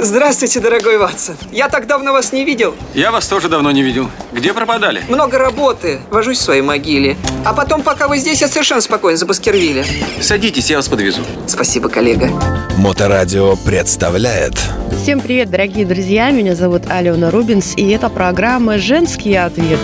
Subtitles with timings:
[0.00, 1.34] Здравствуйте, дорогой Ватсон.
[1.50, 2.74] Я так давно вас не видел.
[2.94, 4.08] Я вас тоже давно не видел.
[4.32, 5.02] Где пропадали?
[5.08, 5.98] Много работы.
[6.10, 7.16] Вожусь в своей могиле.
[7.44, 9.84] А потом, пока вы здесь, я совершенно спокойно за Баскервилля.
[10.20, 11.22] Садитесь, я вас подвезу.
[11.48, 12.30] Спасибо, коллега.
[12.76, 14.54] Моторадио представляет
[15.02, 16.30] Всем привет, дорогие друзья!
[16.30, 19.80] Меня зовут Алена Рубинс, и это программа «Женский ответ».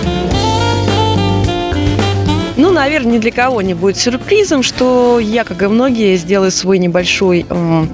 [2.57, 6.79] Ну, наверное, ни для кого не будет сюрпризом, что я, как и многие, сделаю свой
[6.79, 7.91] небольшой м,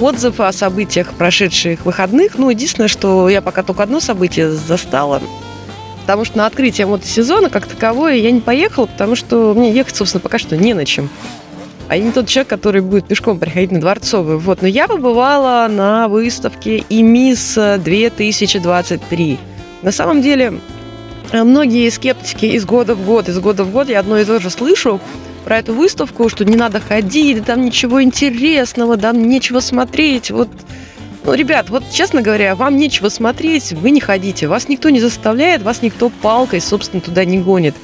[0.00, 2.38] отзыв о событиях прошедших выходных.
[2.38, 5.20] Ну, единственное, что я пока только одно событие застала.
[6.02, 10.20] Потому что на открытие мотосезона, как таковое, я не поехала, потому что мне ехать, собственно,
[10.20, 11.08] пока что не на чем.
[11.88, 14.38] А я не тот человек, который будет пешком приходить на Дворцовую.
[14.38, 14.62] Вот.
[14.62, 19.38] Но я побывала на выставке ИМИС 2023.
[19.82, 20.54] На самом деле,
[21.32, 24.48] многие скептики из года в год, из года в год, я одно и то же
[24.48, 25.00] слышу
[25.44, 30.30] про эту выставку, что не надо ходить, там ничего интересного, там нечего смотреть.
[30.30, 30.48] Вот
[31.24, 34.48] ну, ребят, вот честно говоря, вам нечего смотреть, вы не ходите.
[34.48, 37.76] Вас никто не заставляет, вас никто палкой, собственно, туда не гонит.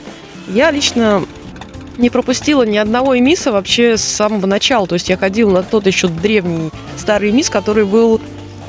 [0.49, 1.25] Я лично
[1.99, 4.87] не пропустила ни одного эмиса вообще с самого начала.
[4.87, 8.21] То есть я ходила на тот еще древний старый эмис, который был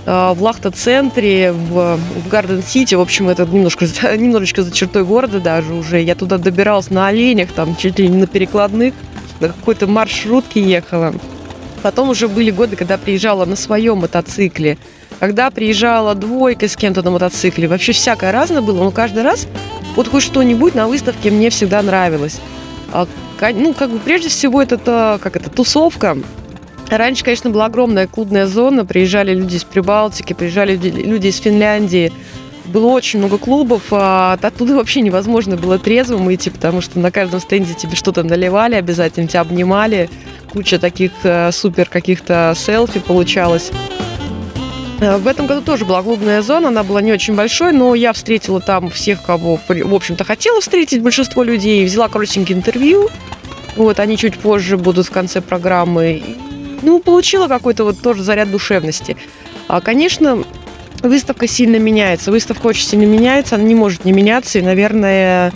[0.06, 2.96] в Лахта-центре, в, в Гарден-Сити.
[2.96, 3.86] В общем, это немножко,
[4.18, 6.02] немножечко за чертой города даже уже.
[6.02, 8.94] Я туда добиралась на оленях, там чуть ли не на перекладных,
[9.40, 11.14] на какой-то маршрутке ехала.
[11.82, 14.78] Потом уже были годы, когда приезжала на своем мотоцикле.
[15.20, 17.68] Когда приезжала двойка с кем-то на мотоцикле.
[17.68, 19.48] Вообще всякое разное было, но каждый раз
[19.96, 22.40] вот хоть что-нибудь на выставке мне всегда нравилось.
[22.92, 23.08] А,
[23.54, 26.18] ну, как бы прежде всего это как это, тусовка.
[26.90, 32.12] Раньше, конечно, была огромная клубная зона, приезжали люди из Прибалтики, приезжали люди из Финляндии.
[32.66, 37.40] Было очень много клубов, а оттуда вообще невозможно было трезвым идти, потому что на каждом
[37.40, 40.10] стенде тебе что-то наливали, обязательно тебя обнимали.
[40.52, 43.72] Куча таких э, супер каких-то селфи получалось.
[45.00, 48.14] Э, в этом году тоже была клубная зона, она была не очень большой, но я
[48.14, 51.86] встретила там всех, кого, в общем-то, хотела встретить, большинство людей.
[51.86, 53.10] Взяла коротенькое интервью,
[53.76, 56.24] вот, они чуть позже будут в конце программы.
[56.82, 59.18] Ну, получила какой-то вот тоже заряд душевности.
[59.68, 60.44] А, конечно,
[61.02, 62.32] выставка сильно меняется.
[62.32, 64.60] Выставка очень сильно меняется, она не может не меняться.
[64.60, 65.54] И, наверное,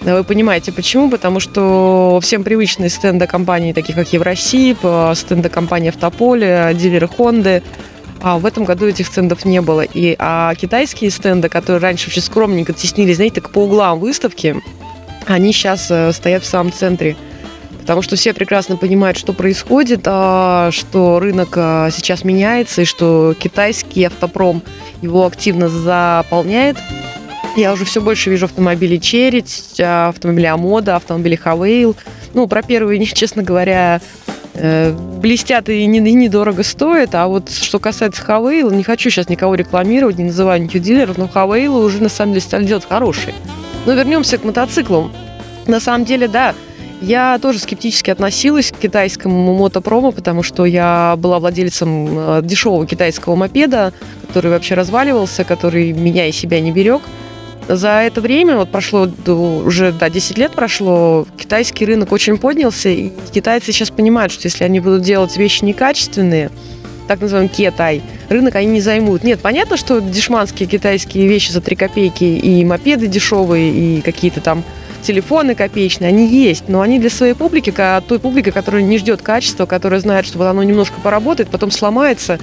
[0.00, 1.10] вы понимаете, почему?
[1.10, 4.78] Потому что всем привычные стенды компаний, таких как Евросип,
[5.14, 7.62] стенды компании Автополе, дилеры Хонды,
[8.20, 9.82] а в этом году этих стендов не было.
[9.82, 14.56] И, а китайские стенды, которые раньше очень скромненько теснились, знаете, так по углам выставки,
[15.26, 17.16] они сейчас э, стоят в самом центре.
[17.88, 23.34] Потому что все прекрасно понимают, что происходит, а, что рынок а, сейчас меняется, и что
[23.38, 24.62] китайский автопром
[25.00, 26.76] его активно заполняет.
[27.56, 29.42] Я уже все больше вижу автомобили Черри,
[29.82, 31.96] автомобили Амода, автомобили Хавейл.
[32.34, 34.02] Ну, про первые, честно говоря,
[34.60, 37.14] Э, блестят и, не, и недорого стоят.
[37.14, 41.28] А вот что касается Хавейла, не хочу сейчас никого рекламировать, не называю никаких дилеров, но
[41.28, 43.34] Хавейла уже на самом деле стали делать хорошие.
[43.86, 45.12] Но вернемся к мотоциклам.
[45.66, 46.54] На самом деле, да,
[47.00, 53.36] я тоже скептически относилась к китайскому мотопрому, потому что я была владельцем э, дешевого китайского
[53.36, 53.92] мопеда,
[54.26, 57.02] который вообще разваливался, который меня и себя не берег.
[57.68, 63.12] За это время, вот прошло уже, да, 10 лет прошло, китайский рынок очень поднялся, и
[63.32, 66.50] китайцы сейчас понимают, что если они будут делать вещи некачественные,
[67.08, 69.22] так называемый кетай, рынок они не займут.
[69.22, 74.64] Нет, понятно, что дешманские китайские вещи за 3 копейки и мопеды дешевые, и какие-то там
[75.08, 77.72] телефоны копеечные, они есть, но они для своей публики,
[78.06, 82.38] той публики, которая не ждет качества, которая знает, что вот оно немножко поработает, потом сломается.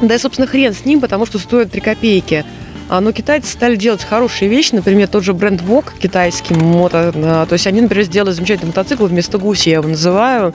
[0.00, 2.46] Да и, собственно, хрен с ним, потому что стоит 3 копейки.
[2.88, 7.44] А, но китайцы стали делать хорошие вещи, например, тот же бренд Вок китайский, мото, а,
[7.44, 10.54] то есть они, например, сделали замечательный мотоцикл вместо гуси, я его называю,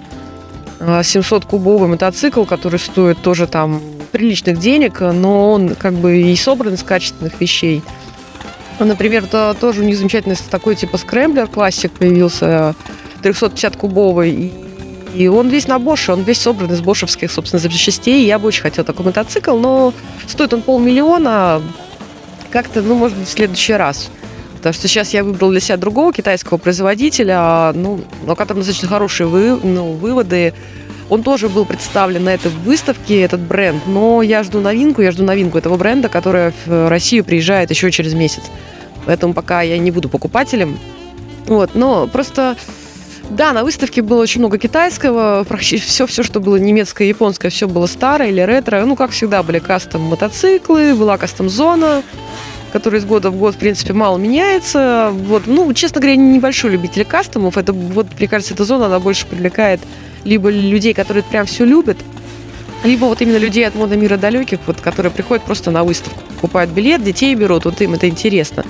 [0.79, 6.73] 700-кубовый а, мотоцикл, который стоит тоже там приличных денег, но он как бы и собран
[6.73, 7.83] из качественных вещей.
[8.79, 12.75] Например, то, тоже у них замечательный такой типа скрэмблер классик появился,
[13.21, 14.51] 350-кубовый,
[15.13, 18.25] и он весь на Боше, он весь собран из бошевских, собственно, запчастей.
[18.25, 19.93] Я бы очень хотела такой мотоцикл, но
[20.27, 21.61] стоит он полмиллиона,
[22.51, 24.09] как-то, ну, может быть, в следующий раз.
[24.55, 29.27] Потому что сейчас я выбрал для себя другого китайского производителя, ну, у которого достаточно хорошие
[29.27, 30.53] вы, ну, выводы.
[31.09, 35.23] Он тоже был представлен на этой выставке, этот бренд, но я жду новинку, я жду
[35.23, 38.43] новинку этого бренда, которая в Россию приезжает еще через месяц.
[39.05, 40.79] Поэтому пока я не буду покупателем.
[41.45, 42.55] Вот, но просто
[43.29, 47.87] да, на выставке было очень много китайского, все, все, что было немецкое, японское, все было
[47.87, 48.83] старое или ретро.
[48.85, 52.03] Ну, как всегда, были кастом-мотоциклы, была кастом-зона,
[52.71, 55.09] которая из года в год, в принципе, мало меняется.
[55.11, 57.57] Вот, ну, честно говоря, небольшой любитель кастомов.
[57.57, 59.79] Это, вот, мне кажется, эта зона, она больше привлекает
[60.23, 61.97] либо людей, которые прям все любят,
[62.83, 66.71] Либо вот именно людей от моды мира далеких, вот, которые приходят просто на выставку, покупают
[66.71, 68.65] билет, детей берут, вот им это интересно.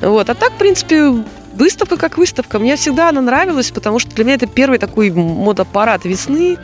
[0.00, 0.28] Вот.
[0.28, 1.24] А так, в принципе,
[1.54, 2.58] выставка как выставка.
[2.58, 6.58] Мне всегда она нравилась, потому что для меня это первый такой модапарад весны.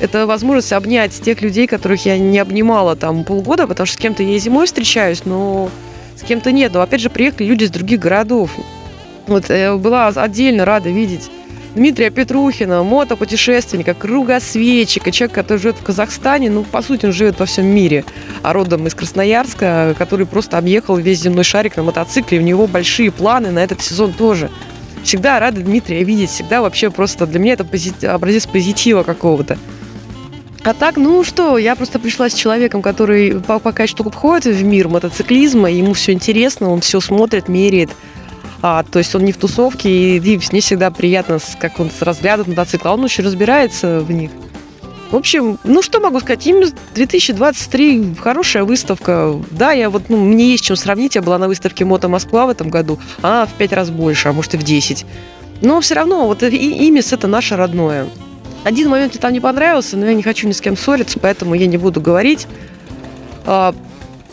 [0.00, 4.24] Это возможность обнять тех людей, которых я не обнимала там полгода, потому что с кем-то
[4.24, 5.70] я и зимой встречаюсь, но
[6.16, 6.72] с кем-то нет.
[6.74, 8.50] Но опять же приехали люди из других городов.
[9.28, 11.30] Вот я была отдельно рада видеть
[11.74, 17.46] Дмитрия Петрухина, мотопутешественника, кругосветчика, человек, который живет в Казахстане, ну, по сути, он живет во
[17.46, 18.04] всем мире,
[18.42, 22.66] а родом из Красноярска, который просто объехал весь земной шарик на мотоцикле, и у него
[22.66, 24.50] большие планы на этот сезон тоже.
[25.04, 29.56] Всегда рада Дмитрия видеть, всегда вообще просто для меня это пози- образец позитива какого-то.
[30.62, 34.62] А так, ну что, я просто пришла с человеком, который по, по качеству входит в
[34.64, 37.90] мир мотоциклизма, ему все интересно, он все смотрит, меряет,
[38.62, 42.48] а, то есть он не в тусовке, и, и мне всегда приятно, как он разглядывает
[42.48, 44.30] мотоцикл, а он очень разбирается в них.
[45.10, 46.62] В общем, ну что могу сказать, им
[46.94, 49.34] 2023 хорошая выставка.
[49.50, 51.16] Да, я вот, ну, мне есть чем сравнить.
[51.16, 52.98] Я была на выставке Мото Москва в этом году.
[53.20, 55.04] Она в пять раз больше, а может и в 10.
[55.62, 58.06] Но все равно, вот и, имис это наше родное.
[58.62, 61.54] Один момент мне там не понравился, но я не хочу ни с кем ссориться, поэтому
[61.54, 62.46] я не буду говорить.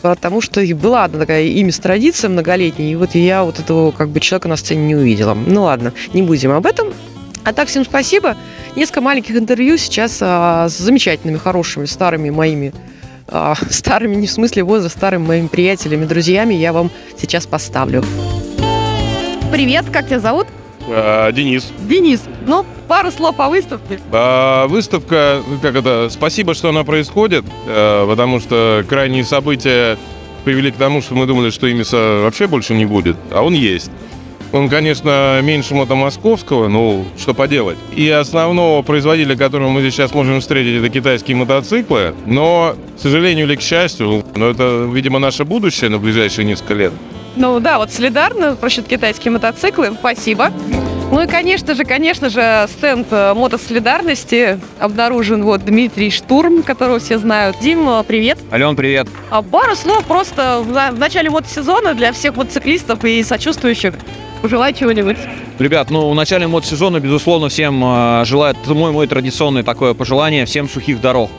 [0.02, 4.20] Потому что была одна такая имис традиция многолетняя, и вот я вот этого как бы
[4.20, 5.34] человека на сцене не увидела.
[5.34, 6.92] Ну ладно, не будем об этом.
[7.44, 8.36] А так, всем спасибо.
[8.76, 12.72] Несколько маленьких интервью сейчас а, с замечательными, хорошими, старыми моими
[13.26, 18.04] а, старыми, не в смысле возраста, старыми моими приятелями, друзьями я вам сейчас поставлю.
[19.50, 20.46] Привет, как тебя зовут?
[20.90, 21.70] А, Денис.
[21.80, 22.22] Денис.
[22.46, 24.00] Ну, пару слов о выставке.
[24.12, 29.98] А, выставка, ну, как это, спасибо, что она происходит, а, потому что крайние события
[30.44, 33.90] привели к тому, что мы думали, что Имиса вообще больше не будет, а он есть.
[34.50, 37.76] Он, конечно, меньше мотомосковского, ну, что поделать.
[37.94, 42.14] И основного производителя, которого мы сейчас можем встретить, это китайские мотоциклы.
[42.24, 46.92] Но, к сожалению или к счастью, но это, видимо, наше будущее на ближайшие несколько лет.
[47.38, 49.92] Ну да, вот солидарно просят китайские мотоциклы.
[49.98, 50.50] Спасибо.
[51.12, 57.16] Ну и, конечно же, конечно же, стенд э, мотосолидарности обнаружен вот Дмитрий Штурм, которого все
[57.18, 57.56] знают.
[57.62, 58.38] Дим, э, привет.
[58.52, 59.06] Ален, привет.
[59.30, 63.94] А пару слов просто в на- в начале мотосезона для всех мотоциклистов и сочувствующих.
[64.42, 65.16] Пожелай чего-нибудь.
[65.58, 70.44] Ребят, ну, в начале мотосезона, безусловно, всем э, желаю, это мой, мой традиционное такое пожелание,
[70.44, 71.30] всем сухих дорог.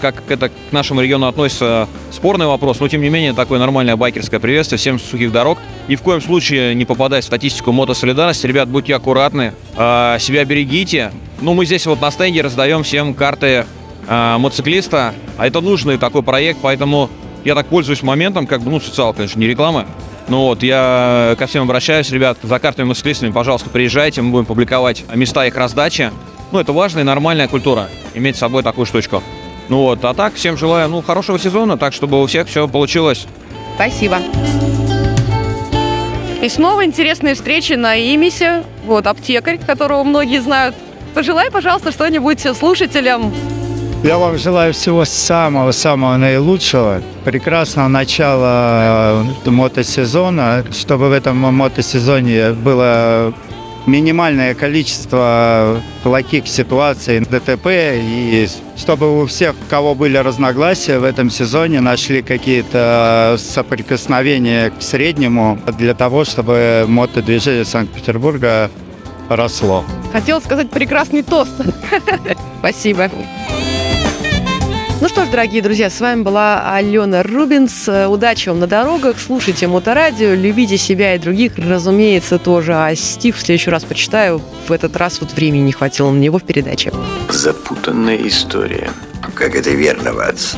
[0.00, 4.40] Как это к нашему региону относится, спорный вопрос, но, тем не менее, такое нормальное байкерское
[4.40, 5.58] приветствие, всем сухих дорог.
[5.88, 8.46] Ни в коем случае не попадать в статистику мотосолидарности.
[8.46, 11.12] Ребят, будьте аккуратны, э, себя берегите.
[11.40, 13.66] Ну, мы здесь вот на стенде раздаем всем карты
[14.08, 17.10] э, мотоциклиста, а это нужный такой проект, поэтому
[17.44, 19.86] я так пользуюсь моментом, как бы, ну, социал, конечно, не реклама,
[20.28, 25.04] ну вот, я ко всем обращаюсь, ребят, за картами мотоциклистами, пожалуйста, приезжайте, мы будем публиковать
[25.14, 26.10] места их раздачи.
[26.50, 29.22] Ну, это важная и нормальная культура, иметь с собой такую штучку.
[29.68, 33.26] Ну вот, а так, всем желаю, ну, хорошего сезона, так, чтобы у всех все получилось.
[33.74, 34.18] Спасибо.
[36.40, 38.62] И снова интересные встречи на Имисе.
[38.84, 40.76] Вот аптекарь, которого многие знают.
[41.14, 43.32] Пожелай, пожалуйста, что-нибудь слушателям.
[44.04, 53.34] Я вам желаю всего самого-самого наилучшего, прекрасного начала э, мотосезона, чтобы в этом мотосезоне было
[53.86, 61.30] минимальное количество плохих ситуаций, ДТП, и чтобы у всех, у кого были разногласия в этом
[61.30, 68.70] сезоне, нашли какие-то соприкосновения к среднему для того, чтобы мотодвижение Санкт-Петербурга
[69.28, 69.84] росло.
[70.12, 71.52] Хотела сказать прекрасный тост.
[72.58, 73.10] Спасибо.
[75.26, 77.88] Ж, дорогие друзья, с вами была Алена Рубинс.
[77.88, 82.74] Э, Удачи вам на дорогах, слушайте Моторадио, любите себя и других, разумеется, тоже.
[82.74, 84.40] А стих в следующий раз почитаю.
[84.68, 86.92] В этот раз вот времени не хватило на него в передаче.
[87.28, 88.90] Запутанная история.
[89.34, 90.54] Как это верно, Ватс?